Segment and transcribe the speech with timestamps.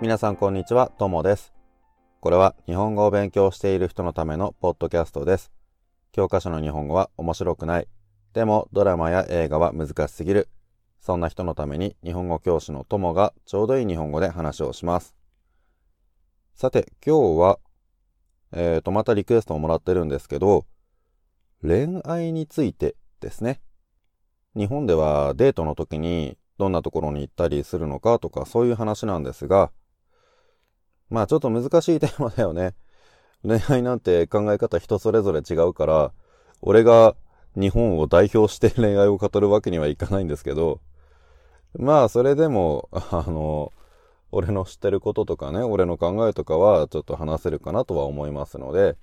[0.00, 1.52] 皆さんこんにちは、ともです。
[2.20, 5.50] これは日本語を勉強している人のためのポッドキャストです。
[6.12, 7.88] 教科書の日本語は面白くない。
[8.32, 10.48] でもドラマや映画は難しすぎる。
[11.00, 15.16] そんな人のために日本語教師のともがちょうどいい日本語で話をします。
[16.54, 17.58] さて、今日は、
[18.52, 20.64] えーと、またリクエストをもらってるんですけど、
[21.60, 23.60] 恋愛についてですね。
[24.54, 29.72] 日本ではデートの時にどんなところに行ったりするのかとかそういう話なんですが、
[31.10, 32.74] まあちょっと難しいテーマだよね。
[33.46, 36.12] 恋愛なんて考え方人それぞれ違うから、
[36.60, 37.14] 俺が
[37.56, 40.80] 日本を代表して恋愛を語るわけにはいかないんですけど、
[41.78, 43.72] まあそれでも、あの、
[44.30, 48.96] 俺の知ってることとかね、俺の考えとかはちょっと話せるかなとは思いますので、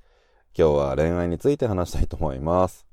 [0.57, 2.85] 今日は恋愛について話したいと思います。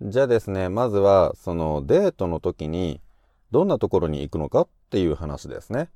[0.00, 3.00] じゃあですね、まずはそのデートの時に
[3.50, 5.90] どんなところに行くのかっていう話ですね。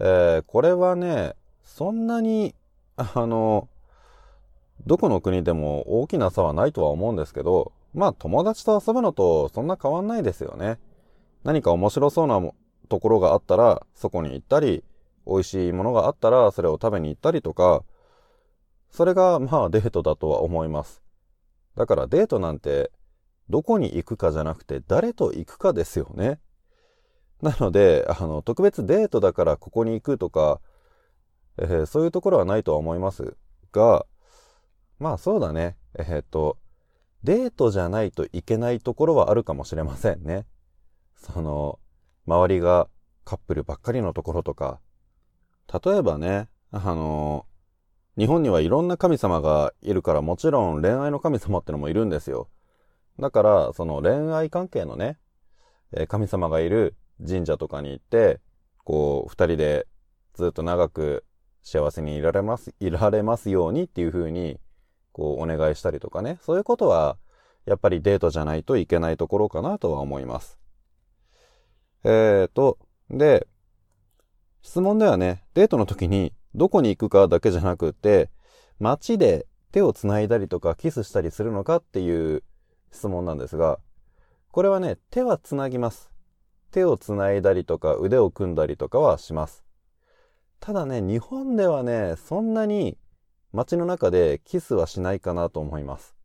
[0.00, 2.54] えー、これはね、そんなに、
[2.96, 3.68] あの、
[4.86, 10.78] どこの国でも大きな差はないとは思うんですけど、まあ友達と遊ぶのとそんな変わんないですよね。
[11.44, 12.40] 何か面白そうな
[12.88, 14.82] ところがあったらそこに行ったり、
[15.26, 17.82] 美味しいものがあったらそれを食べに行ったりとか、
[18.90, 21.02] それがまあデートだとは思います。
[21.76, 22.90] だからデートなんて
[23.48, 26.40] どこに行くかじゃなくて誰と行くかですよね。
[27.42, 30.60] なので、あの、特別デートだからここに行くとか、
[31.58, 33.36] えー、そういうところはないとは思います
[33.72, 34.06] が、
[34.98, 35.76] まあそうだね。
[35.98, 36.58] えー、っと、
[37.22, 40.46] デートじゃないといけないところはあるかもしれませんね。
[41.16, 41.78] その、
[42.26, 42.88] 周りが
[43.24, 44.80] カップルばっかりのところとか、
[45.84, 47.46] 例えばね、あの、
[48.18, 52.48] 日本にはいろんな神様がいるからもちろん恋愛の神様ってのもいるんですよ。
[53.18, 55.18] だから、その恋愛関係のね、
[56.08, 58.40] 神様がいる神社とかに行って、
[58.84, 59.86] こう、二人で
[60.34, 61.24] ずっと長く
[61.62, 64.58] 幸せにいられます、いられますようにっていう風に、
[65.12, 66.38] こう、お願いしたりとかね。
[66.42, 67.16] そういうことは、
[67.66, 70.58] やっぱりデートじゃないといけないところかなとは思います。
[72.04, 72.78] えーと、
[73.10, 73.46] で、
[74.62, 78.30] 質問ではね、デートの時にどこに行くかだけじゃなくて、
[78.78, 82.42] 街で手を繋いだりとかキスしたりするのかっていう
[82.92, 83.78] 質問なんですが、
[84.50, 86.13] これはね、手は繋ぎます。
[86.74, 89.64] 手をつないだりとか腕を組んだりとかはします。
[90.58, 92.98] ただね、日本ではね、そんなに
[93.52, 96.16] 街の中でキスはしないかなと思います。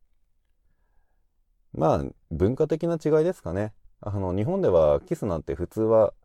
[1.72, 3.76] まあ、文化的な違いですかね。
[4.02, 6.16] あの、日本ではキスなんて普通は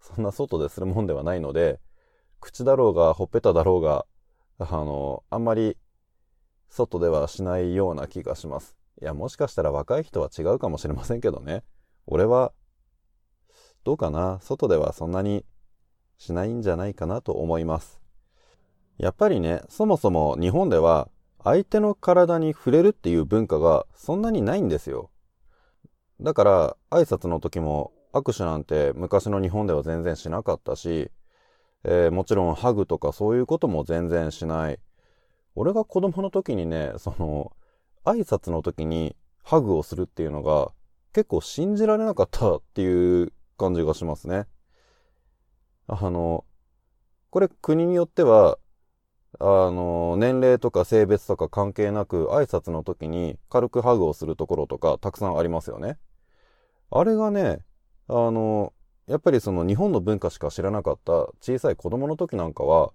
[0.00, 1.80] そんな外でするもんではないので、
[2.38, 4.06] 口だろうがほっぺただろうが、
[4.60, 5.76] あの、あんまり
[6.68, 8.76] 外ではしないような気がします。
[9.00, 11.64] いや、もしかしたら若い人は違うかもしれませんけどね。
[12.06, 12.52] 俺は
[13.84, 14.38] どうかな？
[14.40, 15.44] 外ではそんなに
[16.18, 18.00] しないんじゃないかなと思います。
[18.98, 21.08] やっぱりね、そもそも日本では
[21.42, 25.10] 相手の体に触れるっていう文化がそんなにないんですよ。
[26.20, 31.10] だから挨拶の時も握手なんて昔の日本では全然しなかったし、
[31.82, 34.78] えー、もちろんハグとかそういうことも全然しない。
[35.56, 37.52] 俺が子供の時にね、その、
[38.04, 40.70] 挨拶の時にハグをするっていうのが
[41.12, 44.46] 結構信じられなかったっていう感じがしますね。
[45.86, 46.44] あの、
[47.30, 48.58] これ国によっては、
[49.38, 55.98] あの、年齢とか性別とか関係なく挨拶の時に軽くハグをするところとかたくさんありますよね。
[56.90, 57.60] あれがね、
[58.08, 58.72] あの、
[59.06, 62.92] やっぱりその日本の文化しか知らなかった小さい子供の時なんかは、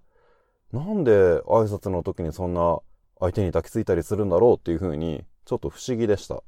[0.72, 2.78] なんで挨拶の時にそんな
[3.20, 6.42] 相手に抱きついたりするんだろうっていうふうにちょっと不思議でした。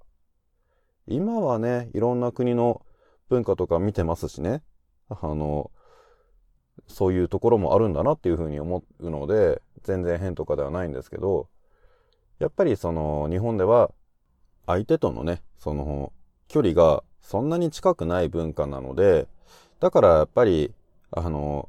[1.07, 2.83] 今はね、いろんな国の
[3.31, 4.63] 文化とか見てますしね、
[5.09, 5.71] あの、
[6.89, 11.49] そういうところもあるんだなっていうふうに思うので、全然変とかではないんですけど、
[12.41, 13.93] やっぱりその日本では
[14.67, 16.13] 相手とのね、その
[16.49, 19.29] 距離がそんなに近くない文化なので、
[19.79, 20.75] だからやっぱり、
[21.13, 21.69] あの、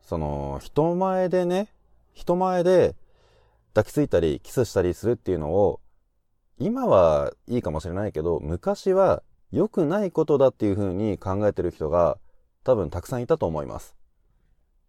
[0.00, 1.68] その人前でね、
[2.14, 2.94] 人前で
[3.74, 5.80] 抱きついたりキスしたりするっていうのを、
[6.58, 9.22] 今はいいかもしれないけど、昔は
[9.52, 12.18] 良くないことだっていうふうに考えてる人が
[12.64, 13.94] 多分たくさんいたと思います。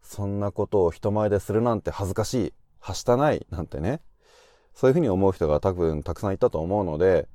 [0.02, 4.02] そんなことを人前でするなんて恥ずかしい、はしたないなんてね。
[4.74, 7.28] そういうふうに思う人が多分たくさんいたと思うので、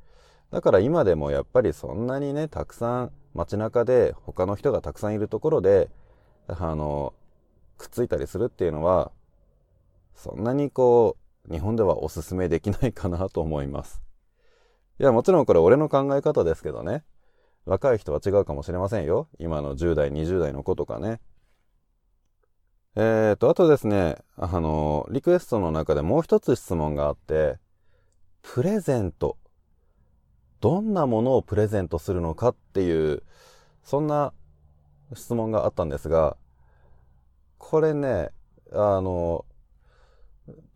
[0.51, 5.91] だから今でもやっぱりそんなにね、たくさん街中で他の人がたくさんいるところで、
[6.47, 7.13] あの、
[7.77, 9.13] くっついたりするっていうのは、
[10.15, 11.17] そんなにこ
[11.49, 14.03] う、日本ではおすすめできないかなと思います。
[14.99, 17.05] いや、もちろんこれ俺の考え方ですけどね。
[17.69, 19.29] 若い人は違うかもしれませんよ。
[19.39, 21.21] 今の10代、20代の子とかね。
[22.97, 27.59] えーと、あとですね、あの、リクエストの中でもう一つ質問があって、
[28.41, 29.37] プレゼント。
[30.61, 33.23] どんなものをプレゼントするのかっていう、
[33.85, 34.33] そんな
[35.15, 36.39] 質問があったんですが、
[37.59, 38.31] これね、
[38.73, 39.45] あの、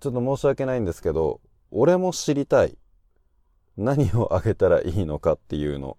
[0.00, 1.40] ちょっと申し訳ないんですけど、
[1.70, 2.76] 俺も知りたい。
[3.78, 5.96] 何をあげたらいいのかっていうの。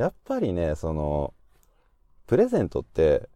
[0.00, 1.34] やっぱりね、その、
[2.26, 3.28] プレゼントって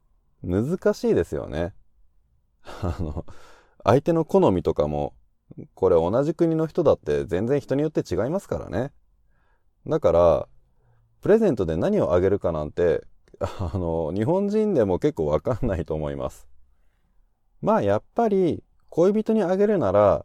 [0.43, 1.75] 難しいですよね。
[2.64, 3.26] あの、
[3.84, 5.14] 相手の好みとかも、
[5.75, 8.93] これ同じ国の人だって全然人によって違いますからね。
[9.87, 10.49] だから、
[11.20, 13.06] プレゼントで何をあげるかなんて、
[13.40, 16.49] あの、日本人でも結構わかんないと思います。
[17.60, 20.25] まあやっぱり恋人にあげるなら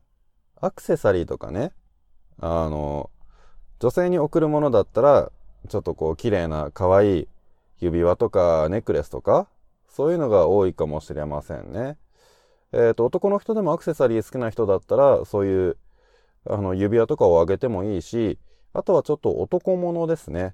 [0.56, 1.74] アクセサリーとかね、
[2.38, 3.12] あの、
[3.80, 5.32] 女性に贈るものだったら
[5.68, 7.28] ちょっとこう綺麗な可愛い
[7.80, 9.48] 指輪とかネックレスとか
[9.88, 11.98] そういうのが多いかもしれませんね。
[12.72, 15.78] えっ、ー、と、男の人でもアクセサリー好きな人だったらそういう
[16.46, 18.40] あの指輪とかをあげてもいいし、
[18.74, 20.54] あとはちょっと男物ですね。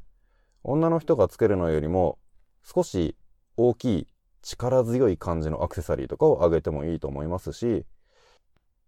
[0.63, 2.17] 女の人がつけるのよりも
[2.63, 3.15] 少し
[3.57, 4.07] 大きい
[4.41, 7.85] 力強い感じのアクセサリーとかをあげてもいいと思いますし、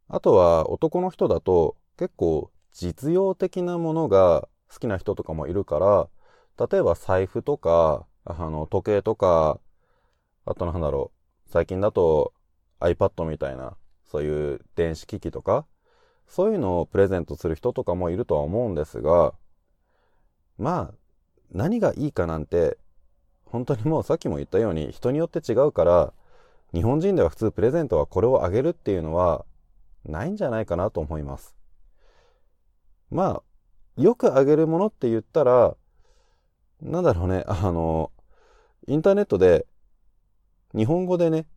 [0.07, 6.09] あとは男の人だと結構実用的なものが好きな人とかもいるから、
[6.67, 9.59] 例えば財布とか、あの、時計とか、
[10.45, 11.11] あとなんだろ
[11.47, 12.33] う、最近だと
[12.79, 15.65] iPad みたいな、そういう電子機器とか、
[16.27, 19.33] そういうのをプレゼントする人とかもいるとは思うんですが、
[20.57, 20.93] まあ、
[21.51, 22.77] 何がいいかなんて
[23.45, 26.13] 本当にもうさっきも言ったように人によって違うから、
[26.73, 29.45] 日本人では普通プレゼントはこれをあげるっていうのは
[30.05, 31.55] ないんじゃないかなと思います。
[33.09, 33.43] まあ、
[33.97, 35.75] よくあげるものって言ったら、
[36.81, 38.11] なんだろうね、 あの、
[38.87, 39.65] インターネットで
[40.75, 41.47] 日本語でね、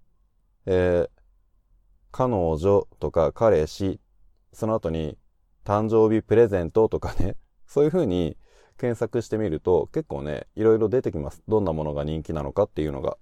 [0.67, 1.11] えー、
[2.11, 4.01] 彼女とか彼氏、
[4.53, 5.19] その後に
[5.65, 8.37] 誕生日プレゼントとかね、 そういうふうに
[8.79, 11.43] 検索してみると結構ね、いろいろ出てきます。
[11.47, 13.19] どんなものが人気なのかっていうのが。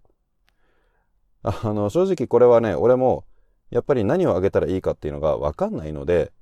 [1.43, 3.25] あの、正直これはね、俺も
[3.71, 6.33] やっぱり何をあげたらいいかっていうのがわかんないので、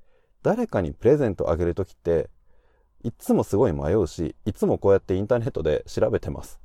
[0.43, 2.29] 誰かにプレゼントあげるときって、
[3.07, 6.59] いつもすごい迷うし、いつもこうやってインターネットで調べてます。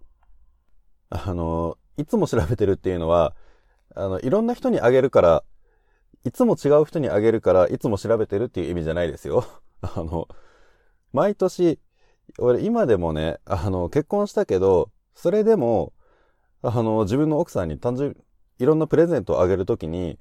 [1.09, 3.37] あの、いつも調べてるっていうのは、
[3.95, 5.45] あの、いろんな人にあげるから、
[6.25, 9.45] いつも違う人にあげるから、いつも調べてるっていう意味じゃないですよ。
[9.83, 10.27] あの、
[11.13, 11.79] 毎年
[12.39, 15.93] 俺今でもね、あの、結婚したけど、それでも、
[16.63, 18.17] あの、自分の奥さんに単純、
[18.59, 20.19] いろんなプレゼントをあげるときに、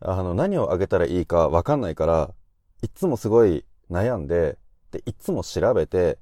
[0.00, 2.34] あの、何をあげたらいいかわかんないから、
[2.82, 4.58] いつもすごい悩んで、
[4.90, 6.18] で、いつも調べて、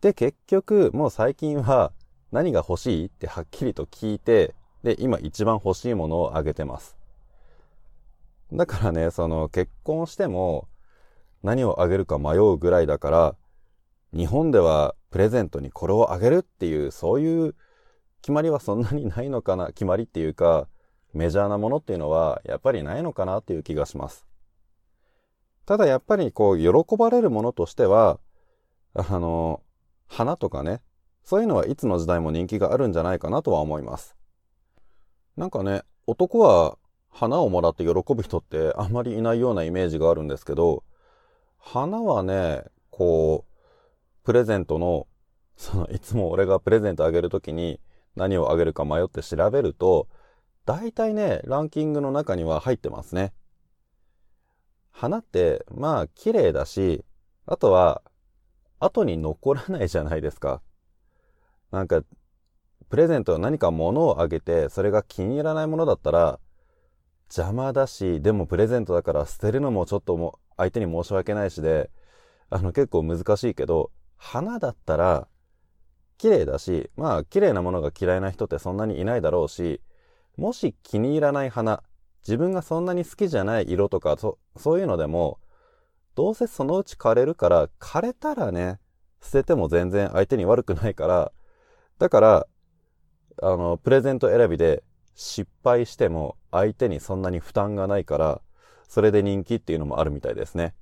[0.00, 1.92] で、結局、もう最近は
[2.32, 6.96] 何が欲しいってはっきりと聞いて、で、今一番欲しいものをあげてます。
[8.52, 10.68] だからね、その結婚しても
[11.42, 13.36] 何をあげるか迷うぐらいだから、
[14.12, 17.54] 日本ではプレゼントにこれをあげるっていう、そういう
[18.22, 20.68] 決まりはそんなにないのかな、決まりっていうか、
[21.12, 24.26] メジャーなものっていうのはやっぱりないのかなっていう気がします。
[25.66, 28.18] ただやっぱりこう、喜ばれるものとしては、
[28.94, 29.62] あの、
[30.06, 30.82] 花とかね、
[31.24, 34.16] そういうのはいつの時代も人気があるんじゃないかなとは思います。
[35.36, 36.78] なんかね、男は
[37.10, 40.84] 花をもらって喜ぶ人ってあんまりいないようなイメージがあるんですけど、
[41.58, 45.06] 花はね、こう、プレゼントの、
[45.56, 47.80] その、いつも俺がプレゼントあげるときに
[48.16, 50.08] 何をあげるか迷って調べると、
[50.66, 53.32] 大体ね、ランキングの中には入ってますね。
[54.94, 57.04] 花って、まあ、綺麗だし、
[57.46, 58.00] あとは、
[58.78, 60.62] 後に残らないじゃないですか。
[61.72, 62.02] なんか、
[62.88, 66.38] プレゼントは何か物をあげて、それが気に入らないものだったら、
[67.28, 71.90] 邪魔だし、でもプレゼントだから捨てるのもちょっとも相手に申し訳ないしで、
[72.48, 75.26] あの結構難しいけど、花だったら、
[76.18, 79.80] 綺麗だし、まあ綺麗なものが嫌いな人ってそんなにいないだろうし、
[80.36, 81.82] もし気に入らない花、
[82.26, 85.38] 自分がそんなに好きじゃない色とか、そそういうのでも、
[86.14, 88.78] どうせそのうち枯れるから、枯れたらね、
[89.20, 91.32] 捨てても全然相手に悪くないから、
[91.98, 92.46] だから、
[93.42, 94.82] あの、プレゼント選びで
[95.14, 98.40] 失敗しても相手にそんなに負担がないから、
[98.88, 100.74] それで人気っていうのもあるみたいですね。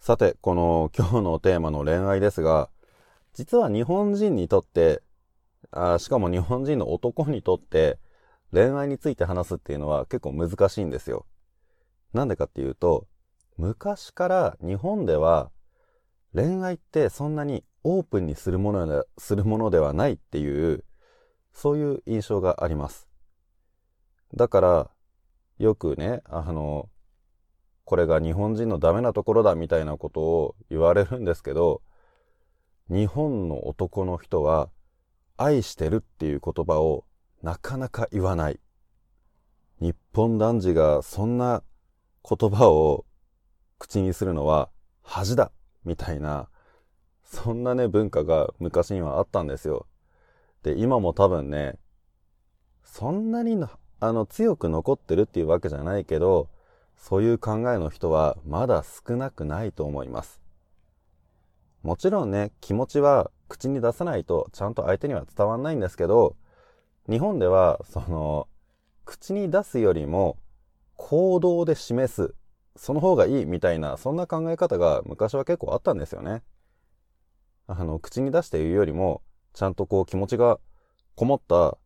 [0.00, 2.70] さて、この今日のテーマの恋愛ですが、
[3.34, 5.02] 実は日本人にとって、
[5.70, 7.98] あしかも日本人の男にとって、
[8.56, 11.26] 恋愛について話すっていうのは結構難しいんですよ。
[12.14, 13.06] なんでかっていうと、
[13.58, 15.50] 昔から日本では
[16.34, 20.84] 恋愛ってそんなにオープンにするものするものではないっていう、
[21.52, 23.06] そういう印象があります。
[24.34, 24.90] だから、
[25.58, 26.88] よくね、あの、
[27.84, 31.82] これが日本人のダメなところだみたいなことを言われるんですけど、
[32.88, 34.70] 日本の男の人は
[35.36, 37.04] 愛してるっていう言葉を
[37.46, 38.58] なかなか言わない。
[39.80, 41.62] 日本男児がそんな
[42.28, 43.04] 言葉を
[43.78, 44.68] 口にするのは
[45.00, 45.52] 恥だ
[45.84, 46.48] みたいな、
[47.22, 49.86] そんなね文化が昔にはあったんですよ。
[50.64, 51.78] で、今も多分ね、
[52.82, 53.64] そんなに
[54.00, 56.48] あの強く残ってるっていうわけじゃないけど、
[56.96, 60.40] そういう考えの人はまだ少なくないと思います。
[61.84, 66.34] もちろんね、気持ちは口に出さないとちゃんと相手には伝わんないんですけど、
[67.08, 68.48] 日本ではその、
[69.04, 70.36] 口に出すよりも
[70.96, 72.34] 行動で示す、
[72.76, 76.42] その方がいいみたいな、そんな考え方が昔は結構あったんですよね。
[77.68, 79.22] あの、口に出して言うよりも、
[79.52, 80.58] ちゃんとこう気持ちが
[81.14, 81.78] こもった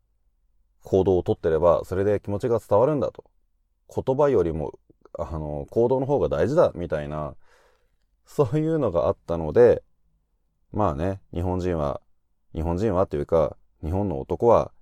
[0.82, 3.24] 行動をとってれば、それで気持ちが伝わるんだと。
[3.94, 4.78] 言葉よりも、
[5.18, 7.34] あの、行動の方が大事だ、みたいな、
[8.24, 9.82] そういうのがあったので、
[10.72, 12.00] まあね、日本人は、
[12.54, 14.72] 日本人はというか、日本の男は、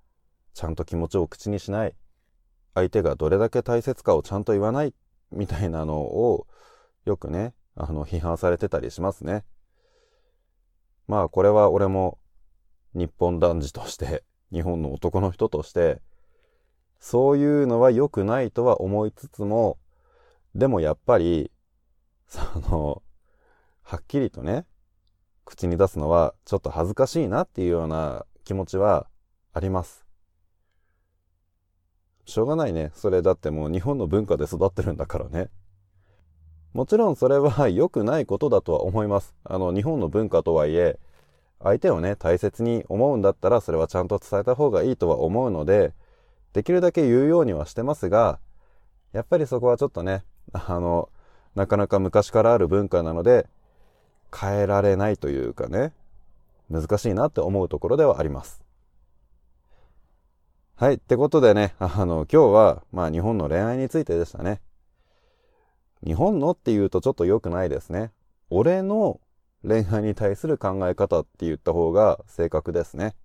[0.59, 1.95] ちゃんと気持ちを口にしない。
[2.75, 4.93] 相手がどれだけ大切かをちゃんと言わない、
[5.31, 6.49] みたいなのを、
[7.05, 9.45] よくね、あの、批判されてたりしますね。
[11.07, 12.19] まあ、これは俺も、
[12.93, 16.03] 日本男児として、日本の男の人として、
[16.99, 19.79] そういうのは良くないとは思いつつも、
[20.57, 21.53] でもやっぱり、
[22.27, 23.05] その、
[23.83, 24.67] はっきりとね、
[25.45, 29.07] 口に出すのはちょっと恥ずかしいなっていうような気持ちは
[29.53, 30.08] あります。
[32.29, 32.93] しょうがないね。
[32.95, 35.49] それだってもう日本の文化で育ってるんだからね。
[36.75, 39.35] もちろんそれは 良くないことだとは思います。
[39.45, 40.99] あの、日本の文化とはいえ、
[41.63, 45.95] 相手をね、大切に思うんだったらそれはちゃんと伝えた方がいいとは思うので、
[46.53, 48.39] できるだけ言うようにはしてますが、
[49.13, 51.09] やっぱりそこはちょっとね、 あの、
[51.55, 53.49] なかなか昔からある文化なので、
[54.39, 55.95] 変えられないというかね、
[56.71, 58.68] 難しいなって思うところではあります。
[60.81, 60.95] はい。
[60.95, 64.61] ってことでね、 あの、今日は、まあ日本の恋愛についてでしたね。
[66.07, 68.13] 日本のって言うとちょっと良くないですね。
[68.49, 69.21] 俺の
[69.67, 73.17] 恋愛に対する考え方って言った方が正確ですね。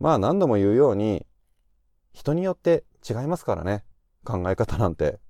[0.00, 1.24] まあ何度も言うように、
[2.12, 3.84] 人によって違いますからね。
[4.24, 5.20] 考え方なんて。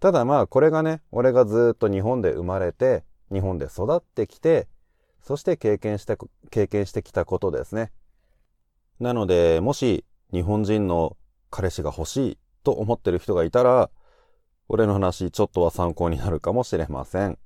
[0.00, 4.66] ただまあこれがね、俺がずっと日本で生まれて、日本で育ってきて、
[5.20, 6.16] そして経験して、
[6.50, 7.92] 経験してきたことですね。
[9.00, 11.16] なので、もし日本人の
[11.50, 13.90] 彼氏が欲しいと思ってる人がいたら、
[14.68, 17.38] 俺の話ちょっとは参考になるかもしれません。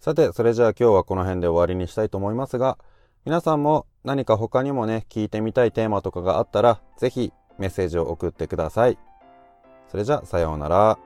[0.00, 2.78] さて、それじゃあ今日はこの辺で終わりにしたいと思いますが、
[3.24, 8.98] 皆さんも何か他にもね、聞いてみたいテーマとかがあったら、ぜひメッセージを送ってください。
[9.88, 10.98] それじゃあ、さようなら。